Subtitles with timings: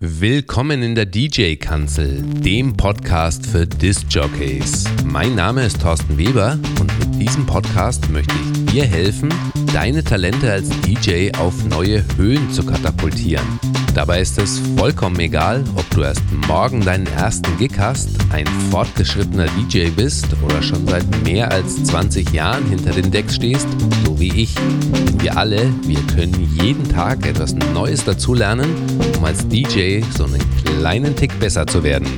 [0.00, 4.84] Willkommen in der DJ-Kanzel, dem Podcast für Disc-Jockeys.
[5.04, 9.28] Mein Name ist Thorsten Weber und mit diesem Podcast möchte ich dir helfen,
[9.72, 13.58] deine Talente als DJ auf neue Höhen zu katapultieren.
[13.94, 19.46] Dabei ist es vollkommen egal, ob du erst morgen deinen ersten Gig hast, ein fortgeschrittener
[19.58, 23.66] DJ bist oder schon seit mehr als 20 Jahren hinter den Decks stehst,
[24.04, 24.54] so wie ich.
[25.18, 28.70] Wir alle, wir können jeden Tag etwas Neues dazulernen,
[29.16, 32.08] um als DJ so einen kleinen Tick besser zu werden.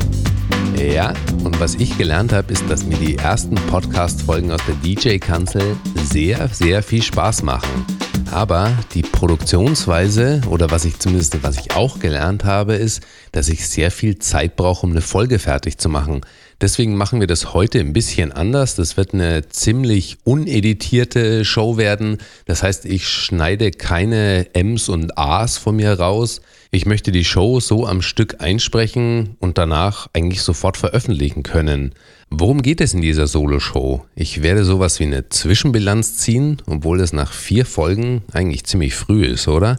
[0.76, 1.12] Ja,
[1.44, 6.48] und was ich gelernt habe, ist, dass mir die ersten Podcast-Folgen aus der DJ-Kanzel sehr,
[6.48, 7.84] sehr viel Spaß machen.
[8.32, 13.68] Aber die Produktionsweise oder was ich zumindest, was ich auch gelernt habe, ist, dass ich
[13.68, 16.20] sehr viel Zeit brauche, um eine Folge fertig zu machen.
[16.60, 18.76] Deswegen machen wir das heute ein bisschen anders.
[18.76, 22.18] Das wird eine ziemlich uneditierte Show werden.
[22.44, 26.40] Das heißt, ich schneide keine M's und A's von mir raus.
[26.70, 31.94] Ich möchte die Show so am Stück einsprechen und danach eigentlich sofort veröffentlichen können.
[32.32, 34.06] Worum geht es in dieser Solo-Show?
[34.14, 39.24] Ich werde sowas wie eine Zwischenbilanz ziehen, obwohl es nach vier Folgen eigentlich ziemlich früh
[39.24, 39.78] ist, oder?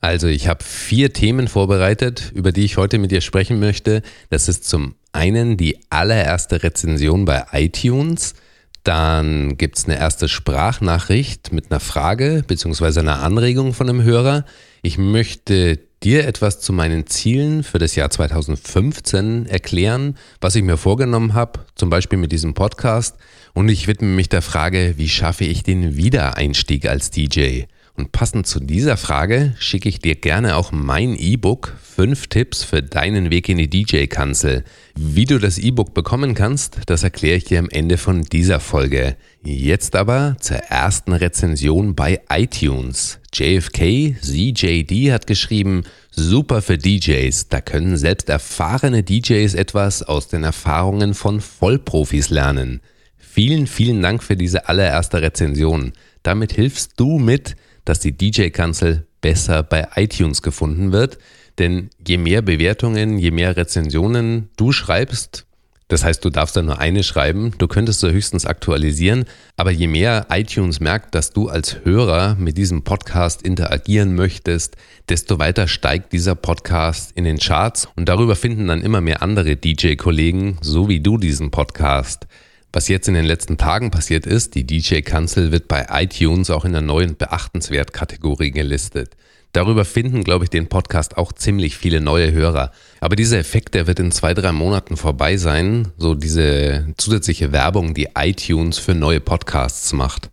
[0.00, 4.02] Also ich habe vier Themen vorbereitet, über die ich heute mit dir sprechen möchte.
[4.28, 8.34] Das ist zum einen die allererste Rezension bei iTunes.
[8.82, 13.00] Dann gibt es eine erste Sprachnachricht mit einer Frage bzw.
[13.00, 14.44] einer Anregung von einem Hörer.
[14.82, 20.76] Ich möchte dir etwas zu meinen Zielen für das Jahr 2015 erklären, was ich mir
[20.76, 23.16] vorgenommen habe, zum Beispiel mit diesem Podcast.
[23.54, 27.62] Und ich widme mich der Frage, wie schaffe ich den Wiedereinstieg als DJ?
[27.96, 32.82] Und passend zu dieser Frage schicke ich dir gerne auch mein E-Book 5 Tipps für
[32.82, 34.64] deinen Weg in die DJ-Kanzel.
[34.96, 39.14] Wie du das E-Book bekommen kannst, das erkläre ich dir am Ende von dieser Folge.
[39.44, 43.20] Jetzt aber zur ersten Rezension bei iTunes.
[43.32, 50.42] JFK ZJD hat geschrieben, super für DJs, da können selbst erfahrene DJs etwas aus den
[50.42, 52.80] Erfahrungen von Vollprofis lernen.
[53.18, 55.92] Vielen, vielen Dank für diese allererste Rezension.
[56.24, 61.18] Damit hilfst du mit, dass die DJ-Kanzel besser bei iTunes gefunden wird.
[61.58, 65.46] Denn je mehr Bewertungen, je mehr Rezensionen du schreibst,
[65.88, 69.86] das heißt, du darfst da nur eine schreiben, du könntest sie höchstens aktualisieren, aber je
[69.86, 74.76] mehr iTunes merkt, dass du als Hörer mit diesem Podcast interagieren möchtest,
[75.10, 79.56] desto weiter steigt dieser Podcast in den Charts und darüber finden dann immer mehr andere
[79.56, 82.26] DJ-Kollegen, so wie du diesen Podcast.
[82.74, 86.72] Was jetzt in den letzten Tagen passiert ist, die DJ-Kanzel wird bei iTunes auch in
[86.72, 89.16] der neuen Beachtenswert-Kategorie gelistet.
[89.52, 92.72] Darüber finden, glaube ich, den Podcast auch ziemlich viele neue Hörer.
[92.98, 95.92] Aber dieser Effekt, der wird in zwei, drei Monaten vorbei sein.
[95.98, 100.30] So diese zusätzliche Werbung, die iTunes für neue Podcasts macht.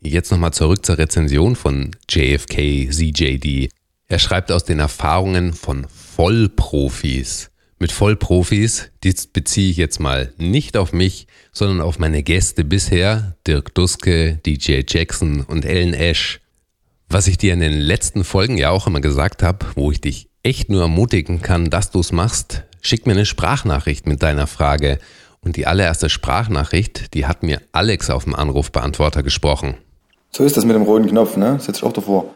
[0.00, 3.68] Jetzt nochmal zurück zur Rezension von JFK ZJD.
[4.06, 10.76] Er schreibt aus den Erfahrungen von Vollprofis mit Vollprofis, dies beziehe ich jetzt mal nicht
[10.76, 16.40] auf mich, sondern auf meine Gäste bisher, Dirk Duske, DJ Jackson und Ellen Ash.
[17.08, 20.28] Was ich dir in den letzten Folgen ja auch immer gesagt habe, wo ich dich
[20.42, 24.98] echt nur ermutigen kann, dass du es machst, schick mir eine Sprachnachricht mit deiner Frage.
[25.40, 29.76] Und die allererste Sprachnachricht, die hat mir Alex auf dem Anrufbeantworter gesprochen.
[30.30, 31.58] So ist das mit dem roten Knopf, ne?
[31.60, 32.34] Setz dich auch davor.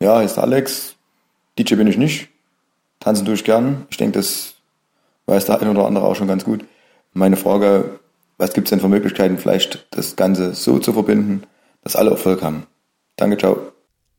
[0.00, 0.96] Ja, ist Alex.
[1.58, 2.28] DJ bin ich nicht.
[2.98, 3.86] Tanzen tue ich gern.
[3.90, 4.55] Ich denke, das
[5.26, 6.64] weiß der eine oder andere auch schon ganz gut.
[7.12, 7.98] Meine Frage,
[8.38, 11.42] was gibt es denn für Möglichkeiten, vielleicht das Ganze so zu verbinden,
[11.82, 12.66] dass alle Erfolg haben?
[13.16, 13.58] Danke, ciao.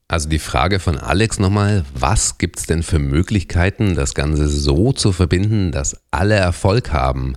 [0.10, 4.94] Also die Frage von Alex nochmal, was gibt es denn für Möglichkeiten, das Ganze so
[4.94, 7.36] zu verbinden, dass alle Erfolg haben?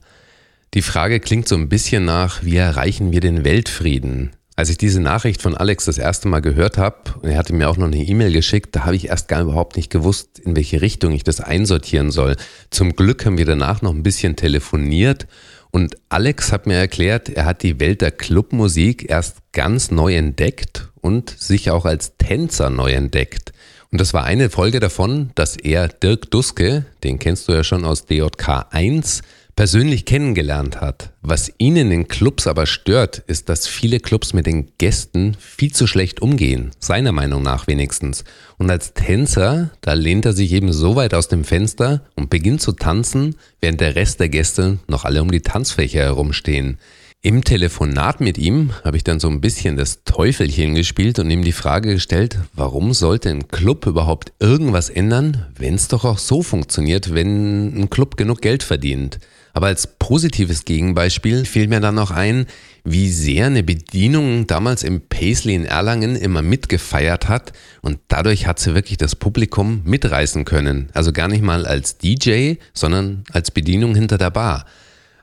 [0.74, 4.30] Die Frage klingt so ein bisschen nach, wie erreichen wir den Weltfrieden?
[4.60, 7.70] Als ich diese Nachricht von Alex das erste Mal gehört habe, und er hatte mir
[7.70, 10.82] auch noch eine E-Mail geschickt, da habe ich erst gar überhaupt nicht gewusst, in welche
[10.82, 12.36] Richtung ich das einsortieren soll.
[12.68, 15.26] Zum Glück haben wir danach noch ein bisschen telefoniert
[15.70, 20.90] und Alex hat mir erklärt, er hat die Welt der Clubmusik erst ganz neu entdeckt
[21.00, 23.54] und sich auch als Tänzer neu entdeckt.
[23.90, 27.86] Und das war eine Folge davon, dass er Dirk Duske, den kennst du ja schon
[27.86, 29.22] aus DJK 1,
[29.60, 31.10] persönlich kennengelernt hat.
[31.20, 35.70] Was ihn in den Clubs aber stört, ist, dass viele Clubs mit den Gästen viel
[35.70, 38.24] zu schlecht umgehen, seiner Meinung nach wenigstens.
[38.56, 42.62] Und als Tänzer, da lehnt er sich eben so weit aus dem Fenster und beginnt
[42.62, 46.78] zu tanzen, während der Rest der Gäste noch alle um die Tanzfläche herumstehen.
[47.22, 51.44] Im Telefonat mit ihm habe ich dann so ein bisschen das Teufelchen gespielt und ihm
[51.44, 56.42] die Frage gestellt, warum sollte ein Club überhaupt irgendwas ändern, wenn es doch auch so
[56.42, 59.18] funktioniert, wenn ein Club genug Geld verdient.
[59.52, 62.46] Aber als positives Gegenbeispiel fiel mir dann noch ein,
[62.84, 67.52] wie sehr eine Bedienung damals im Paisley in Erlangen immer mitgefeiert hat
[67.82, 70.88] und dadurch hat sie wirklich das Publikum mitreißen können.
[70.94, 74.64] Also gar nicht mal als DJ, sondern als Bedienung hinter der Bar.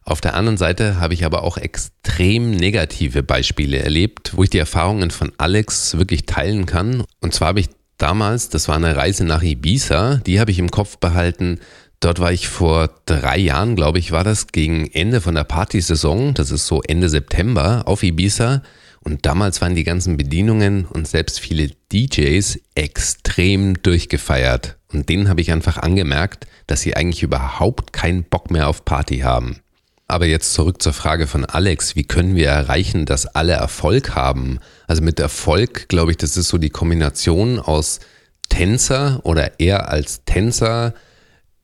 [0.08, 4.58] Auf der anderen Seite habe ich aber auch extrem negative Beispiele erlebt, wo ich die
[4.58, 7.04] Erfahrungen von Alex wirklich teilen kann.
[7.20, 7.68] Und zwar habe ich
[7.98, 11.60] damals, das war eine Reise nach Ibiza, die habe ich im Kopf behalten.
[12.00, 16.34] Dort war ich vor drei Jahren, glaube ich, war das gegen Ende von der Partysaison.
[16.34, 18.64] Das ist so Ende September auf Ibiza.
[19.02, 24.78] Und damals waren die ganzen Bedienungen und selbst viele DJs extrem durchgefeiert.
[24.88, 29.20] Und denen habe ich einfach angemerkt, dass sie eigentlich überhaupt keinen Bock mehr auf Party
[29.20, 29.60] haben.
[30.08, 31.96] Aber jetzt zurück zur Frage von Alex.
[31.96, 34.60] Wie können wir erreichen, dass alle Erfolg haben?
[34.88, 38.00] Also mit Erfolg, glaube ich, das ist so die Kombination aus
[38.48, 40.94] Tänzer oder er als Tänzer.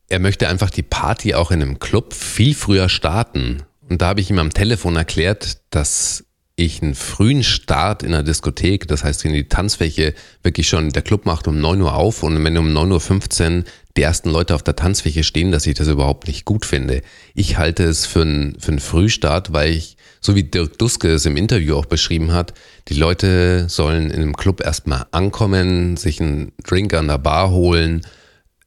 [0.10, 3.64] Er möchte einfach die Party auch in einem Club viel früher starten.
[3.90, 8.22] Und da habe ich ihm am Telefon erklärt, dass ich einen frühen Start in der
[8.22, 10.14] Diskothek, das heißt, wenn die Tanzfläche
[10.44, 13.64] wirklich schon, der Club macht um 9 Uhr auf und wenn um 9.15 Uhr
[13.98, 17.02] die ersten Leute auf der Tanzfläche stehen, dass ich das überhaupt nicht gut finde.
[17.34, 21.26] Ich halte es für einen, für einen Frühstart, weil ich, so wie Dirk Duske es
[21.26, 22.54] im Interview auch beschrieben hat,
[22.88, 28.02] die Leute sollen in einem Club erstmal ankommen, sich einen Drink an der Bar holen,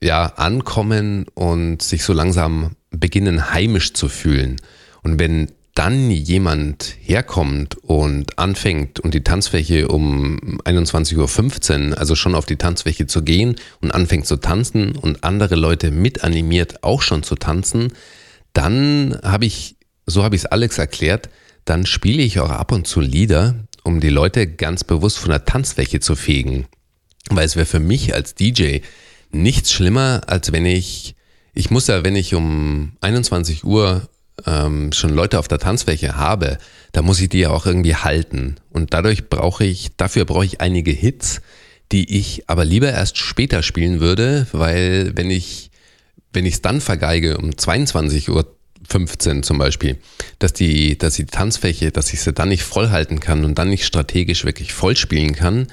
[0.00, 4.56] ja, ankommen und sich so langsam beginnen heimisch zu fühlen.
[5.02, 12.34] Und wenn dann jemand herkommt und anfängt und die Tanzfläche um 21.15 Uhr, also schon
[12.34, 17.02] auf die Tanzfläche zu gehen und anfängt zu tanzen und andere Leute mit animiert, auch
[17.02, 17.92] schon zu tanzen,
[18.54, 19.76] dann habe ich,
[20.06, 21.28] so habe ich es Alex erklärt,
[21.66, 25.44] dann spiele ich auch ab und zu Lieder, um die Leute ganz bewusst von der
[25.44, 26.64] Tanzfläche zu fegen.
[27.28, 28.78] Weil es wäre für mich als DJ
[29.30, 31.16] nichts schlimmer, als wenn ich,
[31.52, 34.08] ich muss ja, wenn ich um 21 Uhr
[34.46, 36.58] ähm, schon Leute auf der Tanzfläche habe,
[36.92, 38.56] da muss ich die ja auch irgendwie halten.
[38.70, 41.40] Und dadurch brauche ich, dafür brauche ich einige Hits,
[41.92, 45.70] die ich aber lieber erst später spielen würde, weil wenn ich,
[46.32, 48.56] wenn ich es dann vergeige um 22 Uhr
[48.88, 49.98] 15 zum Beispiel,
[50.38, 53.68] dass die, dass die Tanzfläche, dass ich sie dann nicht voll halten kann und dann
[53.68, 55.66] nicht strategisch wirklich voll spielen kann,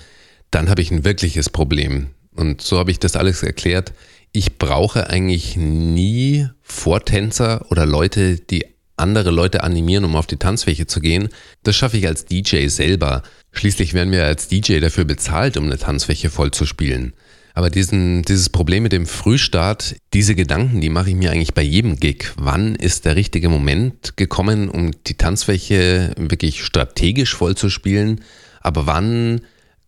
[0.52, 2.08] dann habe ich ein wirkliches Problem.
[2.36, 3.94] Und so habe ich das alles erklärt
[4.33, 8.65] ich brauche eigentlich nie Vortänzer oder Leute, die
[8.97, 11.30] andere Leute animieren, um auf die Tanzfläche zu gehen.
[11.62, 13.21] Das schaffe ich als DJ selber.
[13.51, 17.13] Schließlich werden wir als DJ dafür bezahlt, um eine Tanzfläche voll zu spielen.
[17.53, 21.62] Aber diesen, dieses Problem mit dem Frühstart, diese Gedanken, die mache ich mir eigentlich bei
[21.62, 22.31] jedem Gig.
[22.35, 28.21] Wann ist der richtige Moment gekommen, um die Tanzfläche wirklich strategisch voll zu spielen?
[28.62, 29.41] Aber wann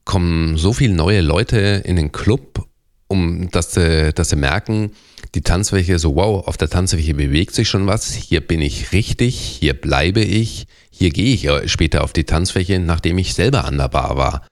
[0.03, 2.67] kommen so viele neue Leute in den Club
[3.07, 4.91] um dass sie, dass sie merken,
[5.35, 9.37] die Tanzfläche so, wow, auf der Tanzfläche bewegt sich schon was, hier bin ich richtig,
[9.37, 13.89] hier bleibe ich, hier gehe ich später auf die Tanzfläche, nachdem ich selber an der
[13.89, 14.47] Bar war.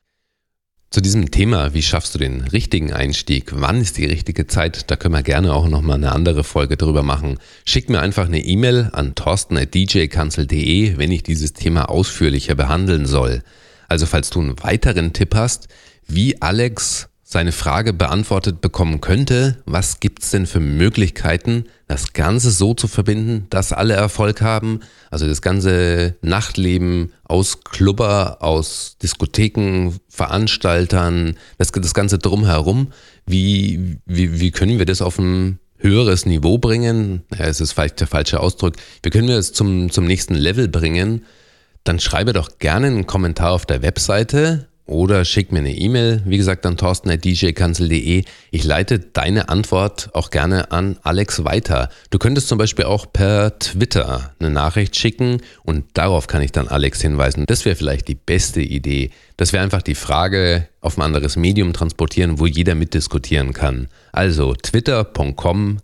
[0.93, 4.95] Zu diesem Thema, wie schaffst du den richtigen Einstieg, wann ist die richtige Zeit, da
[4.95, 7.39] können wir gerne auch nochmal eine andere Folge drüber machen.
[7.65, 13.41] Schick mir einfach eine E-Mail an torsten.djkanzel.de, wenn ich dieses Thema ausführlicher behandeln soll.
[13.87, 15.67] Also falls du einen weiteren Tipp hast,
[16.05, 22.75] wie Alex seine Frage beantwortet bekommen könnte, was gibt's denn für Möglichkeiten, das Ganze so
[22.75, 31.35] zu verbinden, dass alle Erfolg haben, also das ganze Nachtleben aus Clubber, aus Diskotheken, Veranstaltern,
[31.57, 32.93] das, das Ganze drumherum,
[33.25, 37.23] wie, wie, wie können wir das auf ein höheres Niveau bringen?
[37.35, 38.75] Ja, es ist vielleicht der falsche Ausdruck.
[39.01, 41.25] Wie können wir es zum, zum nächsten Level bringen?
[41.83, 46.37] Dann schreibe doch gerne einen Kommentar auf der Webseite oder schick mir eine E-Mail, wie
[46.37, 48.23] gesagt, an torsten.djkanzel.de.
[48.51, 51.89] Ich leite deine Antwort auch gerne an Alex weiter.
[52.11, 56.67] Du könntest zum Beispiel auch per Twitter eine Nachricht schicken und darauf kann ich dann
[56.67, 57.45] Alex hinweisen.
[57.47, 59.09] Das wäre vielleicht die beste Idee.
[59.35, 63.87] Das wäre einfach die Frage auf ein anderes Medium transportieren, wo jeder mitdiskutieren kann.
[64.11, 65.79] Also twitter.com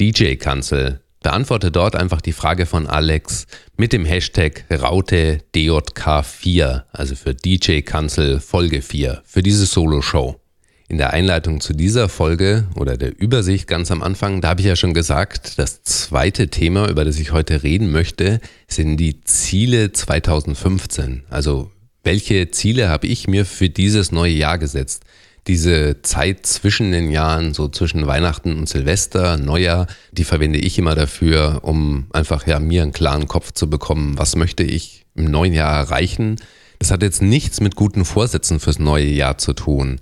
[0.00, 1.00] DJ-Kanzel.
[1.22, 3.46] Beantworte dort einfach die Frage von Alex
[3.76, 10.40] mit dem Hashtag RauteDJK4, also für DJ Kanzel Folge 4, für diese Solo-Show.
[10.88, 14.66] In der Einleitung zu dieser Folge oder der Übersicht ganz am Anfang, da habe ich
[14.66, 19.92] ja schon gesagt, das zweite Thema, über das ich heute reden möchte, sind die Ziele
[19.92, 21.24] 2015.
[21.28, 21.70] Also
[22.02, 25.04] welche Ziele habe ich mir für dieses neue Jahr gesetzt?
[25.46, 30.94] Diese Zeit zwischen den Jahren, so zwischen Weihnachten und Silvester, Neujahr, die verwende ich immer
[30.94, 35.52] dafür, um einfach ja mir einen klaren Kopf zu bekommen, was möchte ich im neuen
[35.52, 36.36] Jahr erreichen.
[36.78, 40.00] Das hat jetzt nichts mit guten Vorsätzen fürs neue Jahr zu tun.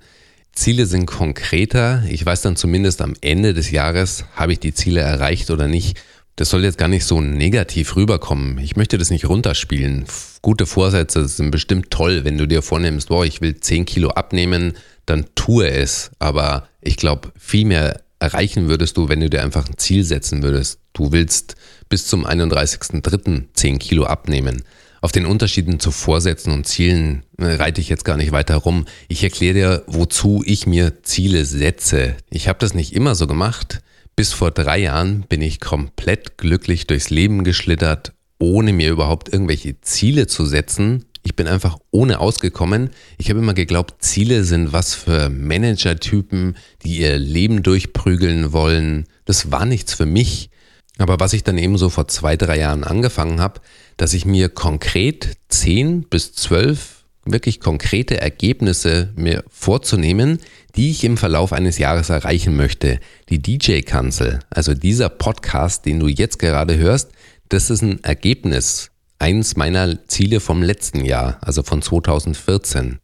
[0.53, 2.03] Ziele sind konkreter.
[2.09, 5.97] Ich weiß dann zumindest am Ende des Jahres, habe ich die Ziele erreicht oder nicht.
[6.35, 8.59] Das soll jetzt gar nicht so negativ rüberkommen.
[8.59, 10.05] Ich möchte das nicht runterspielen.
[10.41, 14.73] Gute Vorsätze sind bestimmt toll, wenn du dir vornimmst, boah, ich will 10 Kilo abnehmen,
[15.09, 16.11] dann tue es.
[16.19, 20.43] Aber ich glaube, viel mehr erreichen würdest du, wenn du dir einfach ein Ziel setzen
[20.43, 20.79] würdest.
[20.93, 21.55] Du willst
[21.87, 23.45] bis zum 31.03.
[23.53, 24.63] 10 Kilo abnehmen.
[25.01, 28.85] Auf den Unterschieden zu Vorsätzen und Zielen äh, reite ich jetzt gar nicht weiter rum.
[29.07, 32.17] Ich erkläre dir, wozu ich mir Ziele setze.
[32.29, 33.81] Ich habe das nicht immer so gemacht.
[34.17, 39.79] Bis vor drei Jahren bin ich komplett glücklich durchs Leben geschlittert, ohne mir überhaupt irgendwelche
[39.79, 41.05] Ziele zu setzen.
[41.23, 42.91] Ich bin einfach ohne ausgekommen.
[43.17, 49.05] Ich habe immer geglaubt, Ziele sind was für Managertypen, die ihr Leben durchprügeln wollen.
[49.25, 50.49] Das war nichts für mich.
[50.97, 53.61] Aber was ich dann eben so vor zwei, drei Jahren angefangen habe,
[53.97, 60.39] dass ich mir konkret zehn bis zwölf wirklich konkrete Ergebnisse mir vorzunehmen,
[60.75, 62.99] die ich im Verlauf eines Jahres erreichen möchte.
[63.29, 67.11] Die DJ-Kanzel, also dieser Podcast, den du jetzt gerade hörst,
[67.49, 72.99] das ist ein Ergebnis eines meiner Ziele vom letzten Jahr, also von 2014.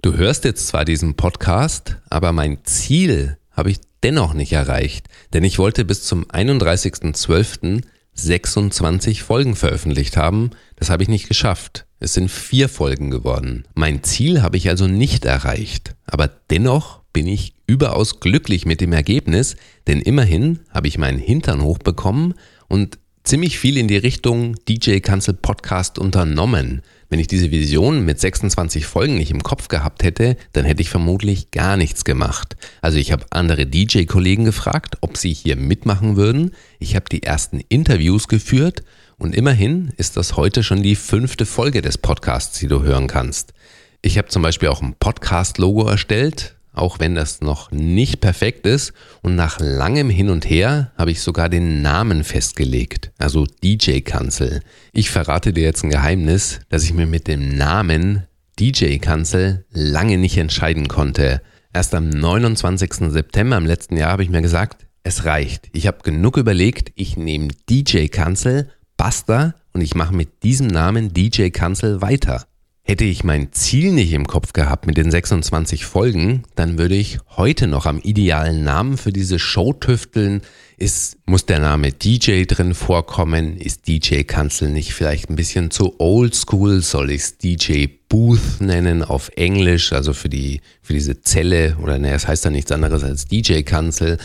[0.00, 5.44] Du hörst jetzt zwar diesen Podcast, aber mein Ziel habe ich dennoch nicht erreicht, denn
[5.44, 7.82] ich wollte bis zum 31.12.
[8.18, 10.50] 26 Folgen veröffentlicht haben.
[10.76, 11.86] Das habe ich nicht geschafft.
[12.00, 13.64] Es sind vier Folgen geworden.
[13.74, 15.94] Mein Ziel habe ich also nicht erreicht.
[16.06, 19.56] Aber dennoch bin ich überaus glücklich mit dem Ergebnis,
[19.86, 22.34] denn immerhin habe ich meinen Hintern hochbekommen
[22.68, 26.82] und ziemlich viel in die Richtung DJ Cancel Podcast unternommen.
[27.08, 30.90] Wenn ich diese Vision mit 26 Folgen nicht im Kopf gehabt hätte, dann hätte ich
[30.90, 32.56] vermutlich gar nichts gemacht.
[32.80, 36.52] Also ich habe andere DJ-Kollegen gefragt, ob sie hier mitmachen würden.
[36.78, 38.84] Ich habe die ersten Interviews geführt
[39.18, 43.54] und immerhin ist das heute schon die fünfte Folge des Podcasts, die du hören kannst.
[44.02, 48.92] Ich habe zum Beispiel auch ein Podcast-Logo erstellt, auch wenn das noch nicht perfekt ist.
[49.22, 54.60] Und nach langem Hin und Her habe ich sogar den Namen festgelegt, also DJ Kanzel.
[54.92, 58.26] Ich verrate dir jetzt ein Geheimnis, dass ich mir mit dem Namen
[58.58, 61.42] DJ Kanzel lange nicht entscheiden konnte.
[61.72, 63.10] Erst am 29.
[63.10, 65.68] September im letzten Jahr habe ich mir gesagt, es reicht.
[65.72, 71.12] Ich habe genug überlegt, ich nehme DJ Kanzel, basta und ich mache mit diesem Namen
[71.12, 72.46] DJ Kanzel weiter.
[72.88, 77.18] Hätte ich mein Ziel nicht im Kopf gehabt mit den 26 Folgen, dann würde ich
[77.36, 80.40] heute noch am idealen Namen für diese Show tüfteln.
[80.76, 83.56] Ist, muss der Name DJ drin vorkommen?
[83.56, 86.80] Ist DJ Kanzel nicht vielleicht ein bisschen zu oldschool?
[86.80, 91.76] Soll ich es DJ Booth nennen auf Englisch, also für die, für diese Zelle?
[91.82, 94.16] Oder ne, es heißt ja nichts anderes als DJ Kanzel.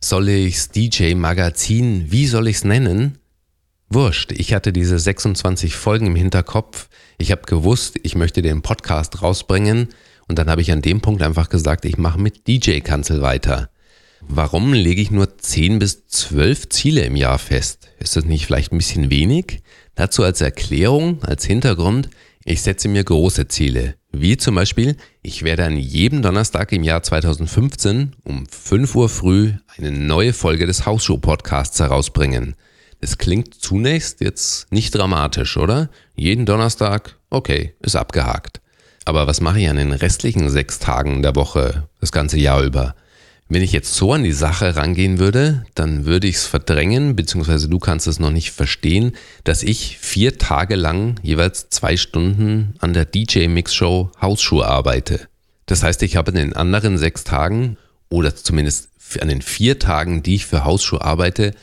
[0.00, 2.12] Soll ich es DJ Magazin?
[2.12, 3.18] Wie soll ich es nennen?
[3.88, 4.30] Wurscht.
[4.30, 9.88] Ich hatte diese 26 Folgen im Hinterkopf ich habe gewusst, ich möchte den Podcast rausbringen
[10.28, 13.70] und dann habe ich an dem Punkt einfach gesagt, ich mache mit DJ-Kanzel weiter.
[14.26, 17.90] Warum lege ich nur 10 bis 12 Ziele im Jahr fest?
[17.98, 19.62] Ist das nicht vielleicht ein bisschen wenig?
[19.94, 22.08] Dazu als Erklärung, als Hintergrund,
[22.44, 23.96] ich setze mir große Ziele.
[24.12, 29.52] Wie zum Beispiel, ich werde an jedem Donnerstag im Jahr 2015 um 5 Uhr früh
[29.76, 32.54] eine neue Folge des Hausshow-Podcasts herausbringen.
[33.00, 35.90] Es klingt zunächst jetzt nicht dramatisch, oder?
[36.14, 38.60] Jeden Donnerstag, okay, ist abgehakt.
[39.04, 42.94] Aber was mache ich an den restlichen sechs Tagen der Woche, das ganze Jahr über?
[43.48, 47.68] Wenn ich jetzt so an die Sache rangehen würde, dann würde ich es verdrängen, beziehungsweise
[47.68, 49.12] du kannst es noch nicht verstehen,
[49.44, 55.28] dass ich vier Tage lang jeweils zwei Stunden an der DJ Mix Show Hausschuhe arbeite.
[55.66, 57.76] Das heißt, ich habe in den anderen sechs Tagen
[58.08, 58.88] oder zumindest
[59.20, 61.54] an den vier Tagen, die ich für Hausschuhe arbeite,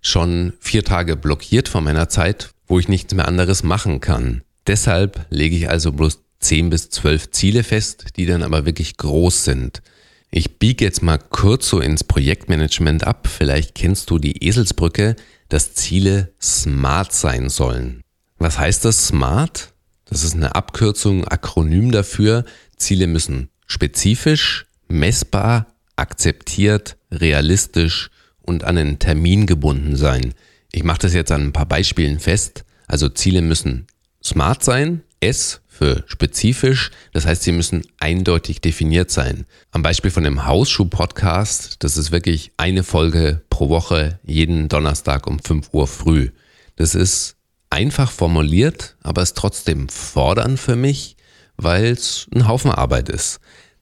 [0.00, 4.42] schon vier Tage blockiert von meiner Zeit, wo ich nichts mehr anderes machen kann.
[4.66, 9.44] Deshalb lege ich also bloß 10 bis 12 Ziele fest, die dann aber wirklich groß
[9.44, 9.82] sind.
[10.30, 13.26] Ich biege jetzt mal kurz so ins Projektmanagement ab.
[13.26, 15.16] Vielleicht kennst du die Eselsbrücke,
[15.48, 18.02] dass Ziele smart sein sollen.
[18.38, 19.72] Was heißt das smart?
[20.04, 22.44] Das ist eine Abkürzung, Akronym dafür.
[22.76, 25.66] Ziele müssen spezifisch, messbar,
[25.96, 28.10] akzeptiert, realistisch
[28.50, 30.34] und an einen Termin gebunden sein.
[30.72, 32.64] Ich mache das jetzt an ein paar Beispielen fest.
[32.86, 33.86] Also Ziele müssen
[34.22, 39.46] smart sein, S für spezifisch, das heißt, sie müssen eindeutig definiert sein.
[39.70, 45.38] Am Beispiel von dem Hausschuh-Podcast, das ist wirklich eine Folge pro Woche, jeden Donnerstag um
[45.38, 46.30] 5 Uhr früh.
[46.76, 47.36] Das ist
[47.70, 51.16] einfach formuliert, aber ist trotzdem fordernd für mich,
[51.56, 53.40] weil es ein Haufen Arbeit ist.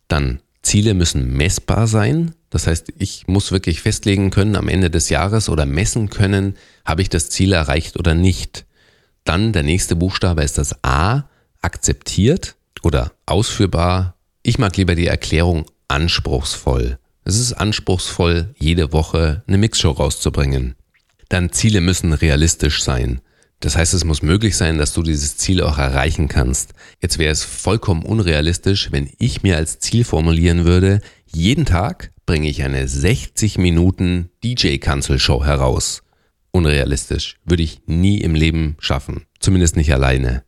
[0.09, 2.35] Dann Ziele müssen messbar sein.
[2.51, 7.03] Das heißt, ich muss wirklich festlegen können am Ende des Jahres oder messen können, habe
[7.03, 8.65] ich das Ziel erreicht oder nicht.
[9.25, 11.25] Dann der nächste Buchstabe ist das A,
[11.61, 14.17] akzeptiert oder ausführbar.
[14.43, 16.99] Ich mag lieber die Erklärung anspruchsvoll.
[17.25, 20.77] Es ist anspruchsvoll, jede Woche eine Mixshow rauszubringen.
[21.29, 23.21] Dann Ziele müssen realistisch sein.
[23.61, 26.73] Das heißt, es muss möglich sein, dass du dieses Ziel auch erreichen kannst.
[27.03, 32.51] Jetzt wäre es vollkommen unrealistisch, wenn ich mir als Ziel formulieren würde, jeden Tag bringe
[32.51, 36.03] ich eine 60 Minuten DJ-Kanzel-Show heraus.
[36.51, 37.37] Unrealistisch.
[37.47, 39.23] Würde ich nie im Leben schaffen.
[39.41, 40.45] Zumindest nicht alleine.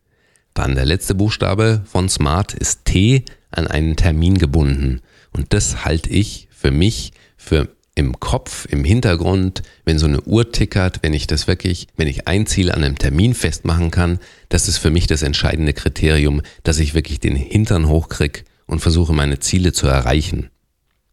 [0.52, 5.00] Dann der letzte Buchstabe von Smart ist T an einen Termin gebunden.
[5.32, 10.52] Und das halte ich für mich für im Kopf, im Hintergrund, wenn so eine Uhr
[10.52, 14.18] tickert, wenn ich das wirklich, wenn ich ein Ziel an einem Termin festmachen kann,
[14.50, 19.14] das ist für mich das entscheidende Kriterium, dass ich wirklich den Hintern hochkrieg und versuche
[19.14, 20.50] meine Ziele zu erreichen.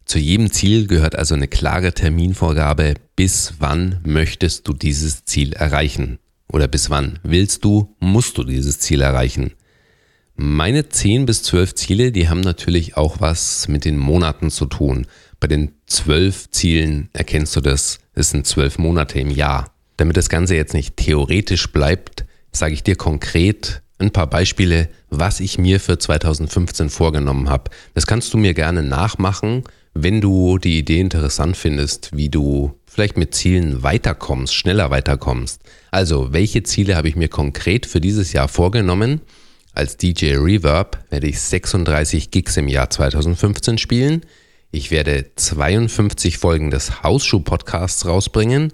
[0.08, 6.18] Zu jedem Ziel gehört also eine klare Terminvorgabe, bis wann möchtest du dieses Ziel erreichen?
[6.50, 9.52] Oder bis wann willst du, musst du dieses Ziel erreichen?
[10.34, 15.06] Meine 10 bis 12 Ziele, die haben natürlich auch was mit den Monaten zu tun.
[15.40, 19.74] Bei den zwölf Zielen erkennst du das, es sind zwölf Monate im Jahr.
[19.98, 25.40] Damit das Ganze jetzt nicht theoretisch bleibt, sage ich dir konkret ein paar Beispiele, was
[25.40, 27.70] ich mir für 2015 vorgenommen habe.
[27.92, 29.64] Das kannst du mir gerne nachmachen,
[30.02, 35.60] wenn du die Idee interessant findest, wie du vielleicht mit Zielen weiterkommst, schneller weiterkommst.
[35.90, 39.20] Also, welche Ziele habe ich mir konkret für dieses Jahr vorgenommen?
[39.74, 44.22] Als DJ Reverb werde ich 36 Gigs im Jahr 2015 spielen.
[44.70, 48.72] Ich werde 52 Folgen des Hausschuh-Podcasts rausbringen.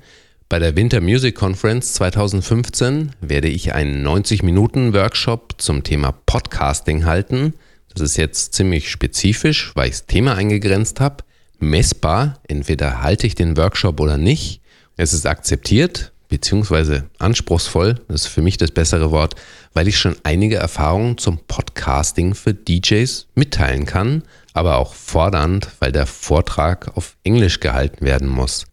[0.49, 7.54] Bei der Winter Music Conference 2015 werde ich einen 90-Minuten-Workshop zum Thema Podcasting halten.
[7.95, 11.25] Das ist jetzt ziemlich spezifisch, weil ich das Thema eingegrenzt habe.
[11.59, 14.61] Messbar, entweder halte ich den Workshop oder nicht.
[14.97, 19.35] Es ist akzeptiert, beziehungsweise anspruchsvoll, das ist für mich das bessere Wort,
[19.73, 24.23] weil ich schon einige Erfahrungen zum Podcasting für DJs mitteilen kann
[24.55, 28.67] aber auch fordernd, weil der Vortrag auf Englisch gehalten werden muss.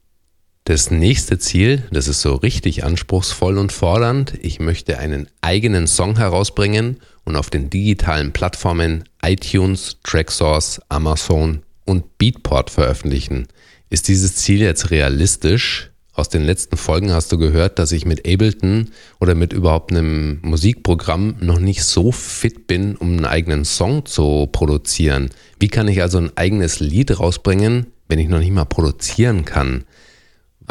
[0.64, 4.36] Das nächste Ziel, das ist so richtig anspruchsvoll und fordernd.
[4.42, 12.20] Ich möchte einen eigenen Song herausbringen und auf den digitalen Plattformen iTunes, Tracksource, Amazon und
[12.20, 13.48] Beatport veröffentlichen.
[13.90, 15.90] Ist dieses Ziel jetzt realistisch?
[16.14, 20.40] Aus den letzten Folgen hast du gehört, dass ich mit Ableton oder mit überhaupt einem
[20.44, 25.32] Musikprogramm noch nicht so fit bin, um einen eigenen Song zu produzieren.
[25.60, 29.86] Wie kann ich also ein eigenes Lied rausbringen, wenn ich noch nicht mal produzieren kann?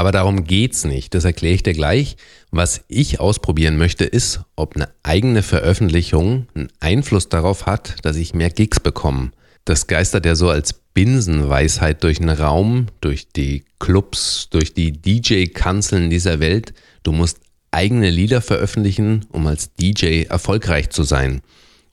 [0.00, 1.12] Aber darum geht's nicht.
[1.12, 2.16] Das erkläre ich dir gleich.
[2.50, 8.32] Was ich ausprobieren möchte, ist, ob eine eigene Veröffentlichung einen Einfluss darauf hat, dass ich
[8.32, 9.30] mehr Gigs bekomme.
[9.66, 16.08] Das geistert ja so als Binsenweisheit durch den Raum, durch die Clubs, durch die DJ-Kanzeln
[16.08, 16.72] dieser Welt.
[17.02, 21.42] Du musst eigene Lieder veröffentlichen, um als DJ erfolgreich zu sein.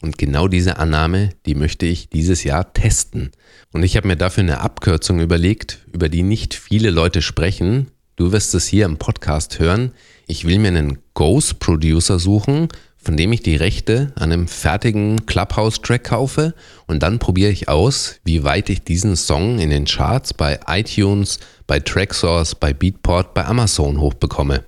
[0.02, 3.32] Und genau diese Annahme, die möchte ich dieses Jahr testen.
[3.74, 7.88] Und ich habe mir dafür eine Abkürzung überlegt, über die nicht viele Leute sprechen.
[8.18, 9.92] Du wirst es hier im Podcast hören.
[10.26, 15.28] Ich will mir einen Ghost Producer suchen, von dem ich die Rechte an einem fertigen
[15.28, 16.56] Clubhouse-Track kaufe
[16.88, 21.38] und dann probiere ich aus, wie weit ich diesen Song in den Charts bei iTunes,
[21.68, 24.64] bei Tracksource, bei Beatport, bei Amazon hochbekomme.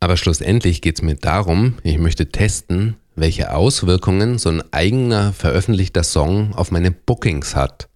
[0.00, 6.02] Aber schlussendlich geht es mir darum, ich möchte testen, welche Auswirkungen so ein eigener veröffentlichter
[6.02, 7.88] Song auf meine Bookings hat.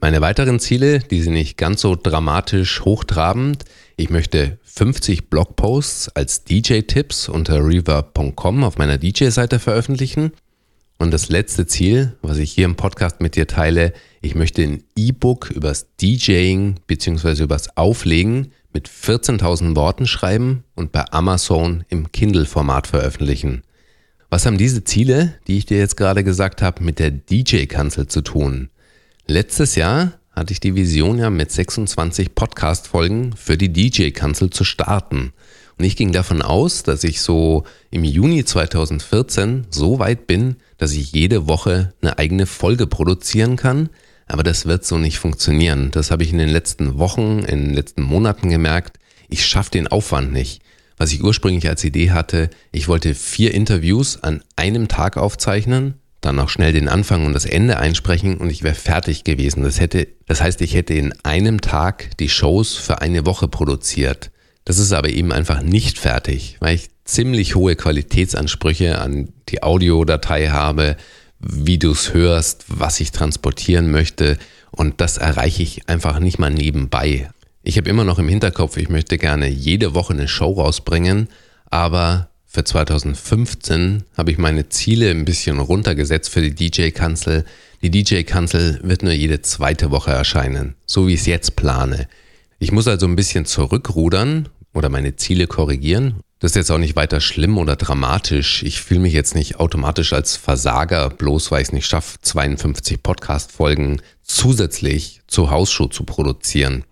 [0.00, 3.64] Meine weiteren Ziele, die sind nicht ganz so dramatisch hochtrabend.
[4.00, 10.30] Ich möchte 50 Blogposts als DJ-Tipps unter reverb.com auf meiner DJ-Seite veröffentlichen.
[10.98, 14.84] Und das letzte Ziel, was ich hier im Podcast mit dir teile, ich möchte ein
[14.96, 17.42] E-Book übers DJing bzw.
[17.42, 23.64] übers Auflegen mit 14.000 Worten schreiben und bei Amazon im Kindle-Format veröffentlichen.
[24.30, 28.20] Was haben diese Ziele, die ich dir jetzt gerade gesagt habe, mit der DJ-Kanzel zu
[28.20, 28.70] tun?
[29.26, 35.32] Letztes Jahr hatte ich die Vision ja mit 26 Podcast-Folgen für die DJ-Kanzel zu starten.
[35.76, 40.92] Und ich ging davon aus, dass ich so im Juni 2014 so weit bin, dass
[40.92, 43.88] ich jede Woche eine eigene Folge produzieren kann.
[44.26, 45.90] Aber das wird so nicht funktionieren.
[45.90, 48.98] Das habe ich in den letzten Wochen, in den letzten Monaten gemerkt.
[49.28, 50.62] Ich schaffe den Aufwand nicht.
[50.96, 56.36] Was ich ursprünglich als Idee hatte, ich wollte vier Interviews an einem Tag aufzeichnen dann
[56.36, 59.62] noch schnell den Anfang und das Ende einsprechen und ich wäre fertig gewesen.
[59.62, 64.30] Das hätte, das heißt, ich hätte in einem Tag die Shows für eine Woche produziert.
[64.64, 70.48] Das ist aber eben einfach nicht fertig, weil ich ziemlich hohe Qualitätsansprüche an die Audiodatei
[70.48, 70.96] habe,
[71.38, 74.38] wie du es hörst, was ich transportieren möchte.
[74.70, 77.30] Und das erreiche ich einfach nicht mal nebenbei.
[77.62, 81.28] Ich habe immer noch im Hinterkopf, ich möchte gerne jede Woche eine Show rausbringen,
[81.70, 87.44] aber für 2015 habe ich meine Ziele ein bisschen runtergesetzt für die DJ-Kanzel.
[87.82, 92.08] Die DJ-Kanzel wird nur jede zweite Woche erscheinen, so wie ich es jetzt plane.
[92.58, 96.20] Ich muss also ein bisschen zurückrudern oder meine Ziele korrigieren.
[96.38, 98.62] Das ist jetzt auch nicht weiter schlimm oder dramatisch.
[98.62, 103.02] Ich fühle mich jetzt nicht automatisch als Versager, bloß weil ich es nicht schaffe, 52
[103.02, 106.84] Podcast-Folgen zusätzlich zur Hausshow zu produzieren.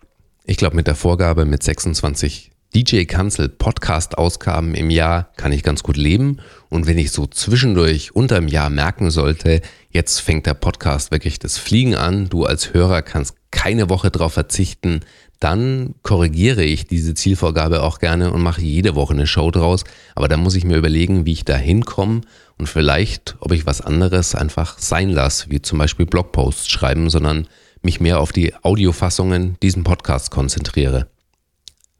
[0.44, 5.62] Ich glaube, mit der Vorgabe mit 26 DJ Cancel Podcast Ausgaben im Jahr kann ich
[5.62, 6.42] ganz gut leben.
[6.68, 11.38] Und wenn ich so zwischendurch unter dem Jahr merken sollte, jetzt fängt der Podcast wirklich
[11.38, 15.00] das Fliegen an, du als Hörer kannst keine Woche darauf verzichten,
[15.40, 19.84] dann korrigiere ich diese Zielvorgabe auch gerne und mache jede Woche eine Show draus.
[20.14, 22.20] Aber dann muss ich mir überlegen, wie ich da hinkomme
[22.58, 27.48] und vielleicht, ob ich was anderes einfach sein lasse, wie zum Beispiel Blogposts schreiben, sondern
[27.80, 31.08] mich mehr auf die Audiofassungen diesen Podcasts konzentriere.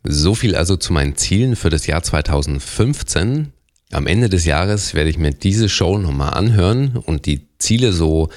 [0.08, 3.52] So viel also zu meinen Zielen für das Jahr 2015.
[3.90, 8.28] Am Ende des Jahres werde ich mir diese Show nochmal anhören und die Ziele so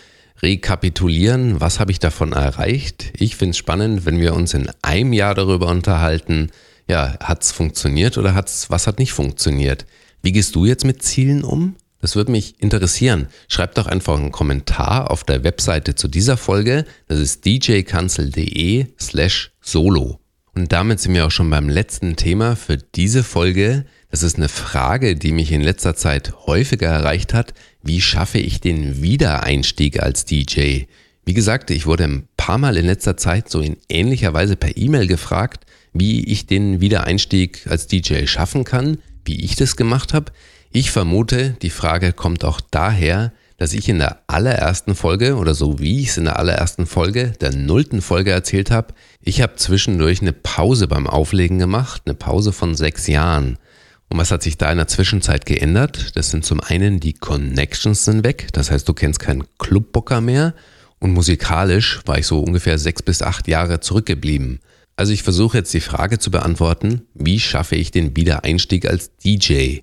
[0.41, 3.11] rekapitulieren, was habe ich davon erreicht.
[3.17, 6.49] Ich finde es spannend, wenn wir uns in einem Jahr darüber unterhalten,
[6.87, 9.85] ja, hat es funktioniert oder hat's, was hat nicht funktioniert?
[10.23, 11.75] Wie gehst du jetzt mit Zielen um?
[12.01, 13.27] Das würde mich interessieren.
[13.47, 16.85] Schreib doch einfach einen Kommentar auf der Webseite zu dieser Folge.
[17.07, 20.19] Das ist djkanzel.de slash solo.
[20.59, 23.85] Und damit sind wir auch schon beim letzten Thema für diese Folge.
[24.11, 27.53] Das ist eine Frage, die mich in letzter Zeit häufiger erreicht hat.
[27.81, 30.81] Wie schaffe ich den Wiedereinstieg als DJ?
[31.23, 34.75] Wie gesagt, ich wurde ein paar Mal in letzter Zeit so in ähnlicher Weise per
[34.75, 40.33] E-Mail gefragt, wie ich den Wiedereinstieg als DJ schaffen kann, wie ich das gemacht habe.
[40.73, 45.79] Ich vermute, die Frage kommt auch daher, dass ich in der allerersten Folge oder so
[45.79, 50.21] wie ich es in der allerersten Folge, der nullten Folge erzählt habe, ich habe zwischendurch
[50.21, 53.57] eine Pause beim Auflegen gemacht, eine Pause von sechs Jahren.
[54.07, 56.15] Und was hat sich da in der Zwischenzeit geändert?
[56.15, 60.55] Das sind zum einen die Connections sind weg, das heißt, du kennst keinen Clubbooker mehr
[60.99, 64.61] und musikalisch war ich so ungefähr sechs bis acht Jahre zurückgeblieben.
[64.95, 69.79] Also ich versuche jetzt die Frage zu beantworten, wie schaffe ich den Wiedereinstieg als DJ?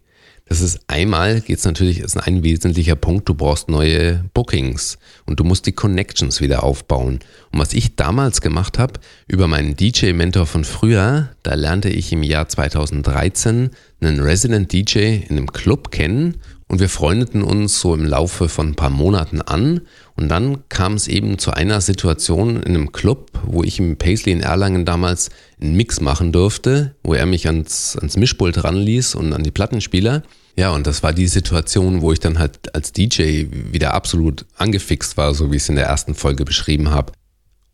[0.49, 5.41] Das ist einmal, geht es natürlich, ist ein wesentlicher Punkt, du brauchst neue Bookings und
[5.41, 7.19] du musst die Connections wieder aufbauen.
[7.51, 12.23] Und was ich damals gemacht habe, über meinen DJ-Mentor von früher, da lernte ich im
[12.23, 16.37] Jahr 2013 einen Resident DJ in einem Club kennen
[16.69, 19.83] und wir freundeten uns so im Laufe von ein paar Monaten an.
[20.17, 24.33] Und dann kam es eben zu einer Situation in einem Club, wo ich im Paisley
[24.33, 29.33] in Erlangen damals einen Mix machen durfte, wo er mich ans, ans Mischpult ranließ und
[29.33, 30.25] an die Plattenspieler.
[30.57, 35.17] Ja, und das war die Situation, wo ich dann halt als DJ wieder absolut angefixt
[35.17, 37.13] war, so wie ich es in der ersten Folge beschrieben habe.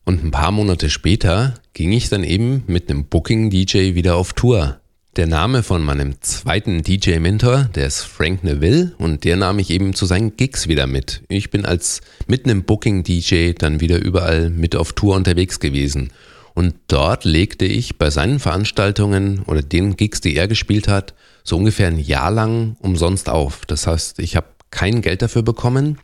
[0.05, 4.82] Und ein paar Monate später ging ich dann eben mit einem Booking-DJ wieder auf Tour.
[5.17, 9.93] Der Name von meinem zweiten DJ-Mentor, der ist Frank Neville und der nahm ich eben
[9.93, 11.23] zu seinen Gigs wieder mit.
[11.29, 16.15] Ich bin als mit einem Booking-DJ dann wieder überall mit auf Tour unterwegs gewesen.
[16.55, 21.13] Und dort legte ich bei seinen Veranstaltungen oder den Gigs, die er gespielt hat,
[21.45, 23.67] so ungefähr ein Jahr lang umsonst auf.
[23.67, 25.99] Das heißt, ich habe kein Geld dafür bekommen,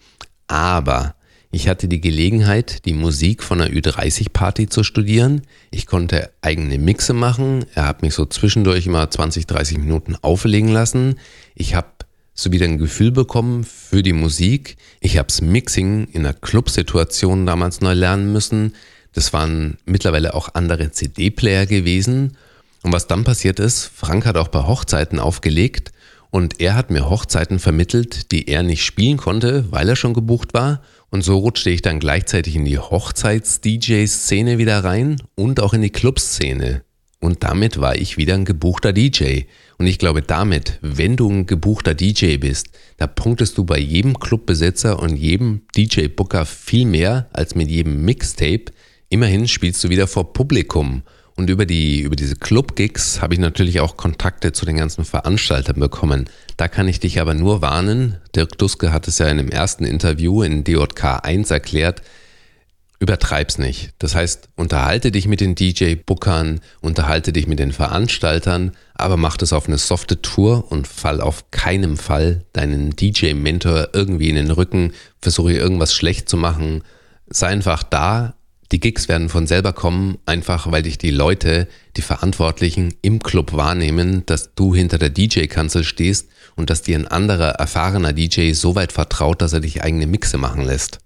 [0.48, 1.14] aber
[1.50, 5.42] ich hatte die Gelegenheit, die Musik von einer Ü30-Party zu studieren.
[5.70, 7.64] Ich konnte eigene Mixe machen.
[7.74, 11.18] Er hat mich so zwischendurch immer 20, 30 Minuten auflegen lassen.
[11.54, 11.88] Ich habe
[12.34, 14.76] so wieder ein Gefühl bekommen für die Musik.
[15.00, 18.74] Ich habe das Mixing in einer Clubsituation damals neu lernen müssen.
[19.14, 22.36] Das waren mittlerweile auch andere CD-Player gewesen.
[22.82, 25.92] Und was dann passiert ist, Frank hat auch bei Hochzeiten aufgelegt
[26.30, 30.52] und er hat mir Hochzeiten vermittelt, die er nicht spielen konnte, weil er schon gebucht
[30.52, 30.82] war.
[31.10, 35.90] Und so rutschte ich dann gleichzeitig in die Hochzeits-DJ-Szene wieder rein und auch in die
[35.90, 36.82] Clubszene.
[37.20, 39.42] Und damit war ich wieder ein gebuchter DJ.
[39.78, 44.18] Und ich glaube damit, wenn du ein gebuchter DJ bist, da punktest du bei jedem
[44.20, 48.66] Clubbesitzer und jedem DJ-Booker viel mehr als mit jedem Mixtape.
[49.08, 51.02] Immerhin spielst du wieder vor Publikum.
[51.38, 55.78] Und über, die, über diese Club-Gigs habe ich natürlich auch Kontakte zu den ganzen Veranstaltern
[55.78, 56.28] bekommen.
[56.56, 58.16] Da kann ich dich aber nur warnen.
[58.34, 62.02] Dirk Duske hat es ja in dem ersten Interview in DJK 1 erklärt.
[62.98, 63.92] Übertreib's nicht.
[64.00, 69.52] Das heißt, unterhalte dich mit den DJ-Bookern, unterhalte dich mit den Veranstaltern, aber mach das
[69.52, 74.92] auf eine softe Tour und fall auf keinen Fall deinen DJ-Mentor irgendwie in den Rücken,
[75.22, 76.82] versuche irgendwas schlecht zu machen.
[77.28, 78.34] Sei einfach da,
[78.70, 83.54] die Gigs werden von selber kommen, einfach weil dich die Leute, die Verantwortlichen im Club
[83.54, 88.74] wahrnehmen, dass du hinter der DJ-Kanzel stehst und dass dir ein anderer, erfahrener DJ so
[88.74, 90.98] weit vertraut, dass er dich eigene Mixe machen lässt.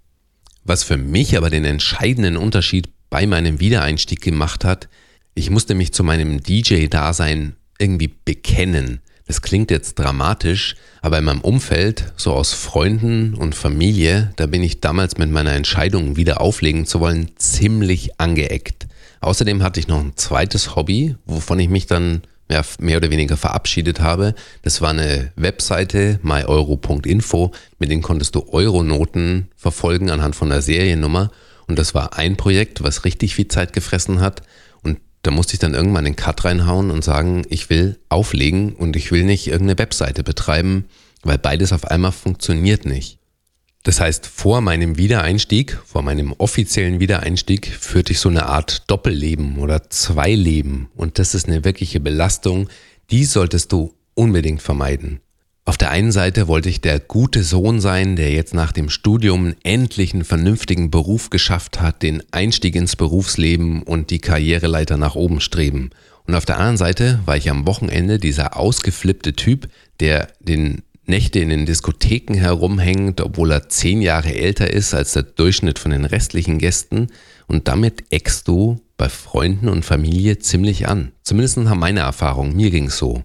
[0.64, 4.88] Was für mich aber den entscheidenden Unterschied bei meinem Wiedereinstieg gemacht hat,
[5.34, 9.00] ich musste mich zu meinem DJ-Dasein irgendwie bekennen.
[9.26, 14.62] Das klingt jetzt dramatisch, aber in meinem Umfeld, so aus Freunden und Familie, da bin
[14.62, 18.86] ich damals mit meiner Entscheidung, wieder auflegen zu wollen, ziemlich angeeckt.
[19.20, 22.22] Außerdem hatte ich noch ein zweites Hobby, wovon ich mich dann
[22.78, 24.34] mehr, oder weniger verabschiedet habe.
[24.62, 31.30] Das war eine Webseite, myeuro.info, mit denen konntest du Euronoten verfolgen anhand von der Seriennummer.
[31.66, 34.42] Und das war ein Projekt, was richtig viel Zeit gefressen hat.
[35.22, 39.12] Da musste ich dann irgendwann den Cut reinhauen und sagen, ich will auflegen und ich
[39.12, 40.86] will nicht irgendeine Webseite betreiben,
[41.22, 43.18] weil beides auf einmal funktioniert nicht.
[43.84, 49.58] Das heißt, vor meinem Wiedereinstieg, vor meinem offiziellen Wiedereinstieg, führte ich so eine Art Doppelleben
[49.58, 50.88] oder Zweileben.
[50.94, 52.68] Und das ist eine wirkliche Belastung.
[53.10, 55.20] Die solltest du unbedingt vermeiden.
[55.64, 59.54] Auf der einen Seite wollte ich der gute Sohn sein, der jetzt nach dem Studium
[59.62, 65.40] endlich einen vernünftigen Beruf geschafft hat, den Einstieg ins Berufsleben und die Karriereleiter nach oben
[65.40, 65.90] streben.
[66.26, 69.68] Und auf der anderen Seite war ich am Wochenende dieser ausgeflippte Typ,
[70.00, 75.22] der den Nächte in den Diskotheken herumhängt, obwohl er zehn Jahre älter ist als der
[75.22, 77.08] Durchschnitt von den restlichen Gästen.
[77.46, 81.12] Und damit eckst du bei Freunden und Familie ziemlich an.
[81.22, 83.22] Zumindest haben meine Erfahrungen, mir ging's so.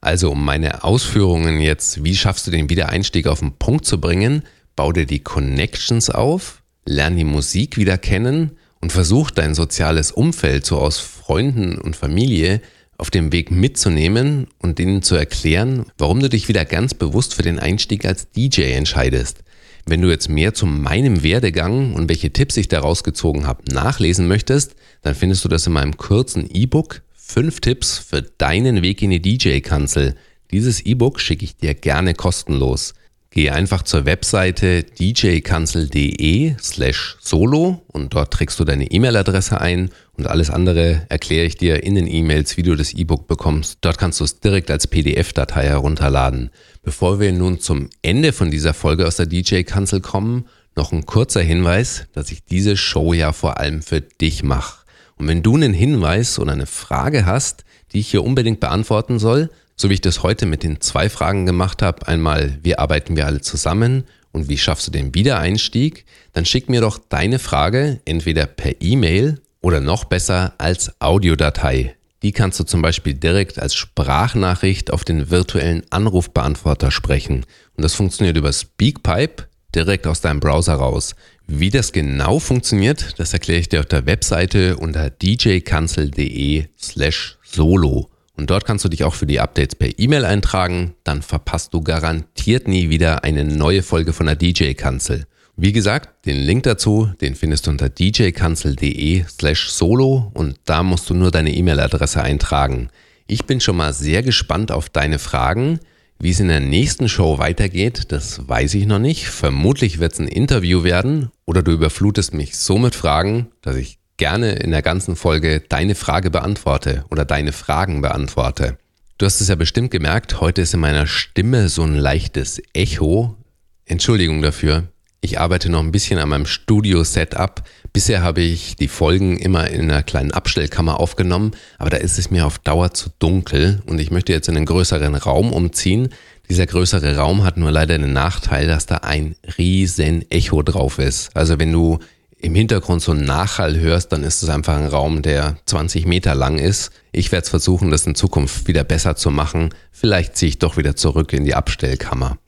[0.00, 4.42] Also um meine Ausführungen jetzt, wie schaffst du den Wiedereinstieg auf den Punkt zu bringen,
[4.76, 10.64] bau dir die Connections auf, lern die Musik wieder kennen und versuch dein soziales Umfeld
[10.64, 12.60] so aus Freunden und Familie
[12.96, 17.42] auf dem Weg mitzunehmen und denen zu erklären, warum du dich wieder ganz bewusst für
[17.42, 19.38] den Einstieg als DJ entscheidest.
[19.86, 24.28] Wenn du jetzt mehr zu meinem Werdegang und welche Tipps ich daraus gezogen habe nachlesen
[24.28, 29.10] möchtest, dann findest du das in meinem kurzen E-Book 5 Tipps für deinen Weg in
[29.10, 30.14] die DJ-Kanzel.
[30.50, 32.94] Dieses E-Book schicke ich dir gerne kostenlos.
[33.30, 40.26] Geh einfach zur Webseite djkanzel.de slash solo und dort trägst du deine E-Mail-Adresse ein und
[40.26, 43.78] alles andere erkläre ich dir in den E-Mails, wie du das E-Book bekommst.
[43.82, 46.50] Dort kannst du es direkt als PDF-Datei herunterladen.
[46.82, 51.42] Bevor wir nun zum Ende von dieser Folge aus der DJ-Kanzel kommen, noch ein kurzer
[51.42, 54.87] Hinweis, dass ich diese Show ja vor allem für dich mache.
[55.18, 59.50] Und wenn du einen Hinweis oder eine Frage hast, die ich hier unbedingt beantworten soll,
[59.76, 63.26] so wie ich das heute mit den zwei Fragen gemacht habe, einmal, wie arbeiten wir
[63.26, 68.46] alle zusammen und wie schaffst du den Wiedereinstieg, dann schick mir doch deine Frage entweder
[68.46, 71.94] per E-Mail oder noch besser als Audiodatei.
[72.22, 77.46] Die kannst du zum Beispiel direkt als Sprachnachricht auf den virtuellen Anrufbeantworter sprechen.
[77.76, 81.14] Und das funktioniert über Speakpipe direkt aus deinem Browser raus.
[81.50, 88.10] Wie das genau funktioniert, das erkläre ich dir auf der Webseite unter djkanzel.de slash solo.
[88.36, 91.80] Und dort kannst du dich auch für die Updates per E-Mail eintragen, dann verpasst du
[91.80, 95.24] garantiert nie wieder eine neue Folge von der DJ-Kanzel.
[95.56, 101.08] Wie gesagt, den Link dazu, den findest du unter djkanzel.de slash solo und da musst
[101.08, 102.90] du nur deine E-Mail-Adresse eintragen.
[103.26, 105.80] Ich bin schon mal sehr gespannt auf deine Fragen.
[106.20, 109.28] Wie es in der nächsten Show weitergeht, das weiß ich noch nicht.
[109.28, 113.98] Vermutlich wird es ein Interview werden oder du überflutest mich so mit Fragen, dass ich
[114.16, 118.78] gerne in der ganzen Folge deine Frage beantworte oder deine Fragen beantworte.
[119.16, 123.36] Du hast es ja bestimmt gemerkt, heute ist in meiner Stimme so ein leichtes Echo.
[123.84, 124.88] Entschuldigung dafür.
[125.20, 127.62] Ich arbeite noch ein bisschen an meinem Studio-Setup.
[127.92, 132.30] Bisher habe ich die Folgen immer in einer kleinen Abstellkammer aufgenommen, aber da ist es
[132.30, 136.10] mir auf Dauer zu dunkel und ich möchte jetzt in einen größeren Raum umziehen.
[136.48, 141.36] Dieser größere Raum hat nur leider den Nachteil, dass da ein riesen Echo drauf ist.
[141.36, 141.98] Also wenn du
[142.38, 146.36] im Hintergrund so einen Nachhall hörst, dann ist es einfach ein Raum, der 20 Meter
[146.36, 146.92] lang ist.
[147.10, 149.74] Ich werde es versuchen, das in Zukunft wieder besser zu machen.
[149.90, 152.38] Vielleicht ziehe ich doch wieder zurück in die Abstellkammer.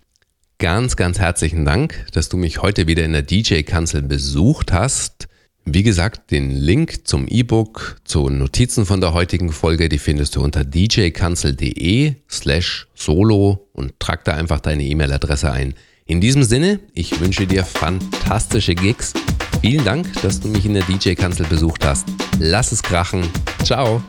[0.61, 5.27] Ganz, ganz herzlichen Dank, dass du mich heute wieder in der DJ-Kanzel besucht hast.
[5.65, 10.43] Wie gesagt, den Link zum E-Book, zu Notizen von der heutigen Folge, die findest du
[10.43, 15.73] unter djkanzel.de slash solo und trag da einfach deine E-Mail-Adresse ein.
[16.05, 19.15] In diesem Sinne, ich wünsche dir fantastische Gigs
[19.63, 22.07] Vielen Dank, dass du mich in der DJ-Kanzel besucht hast.
[22.39, 23.27] Lass es krachen.
[23.65, 24.03] Ciao.